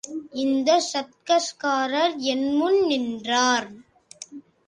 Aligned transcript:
இந்தச் 0.33 0.87
சர்க்கஸ்காரர் 0.87 2.15
என் 2.25 2.55
முன் 2.55 2.85
நின்றார். 2.85 3.69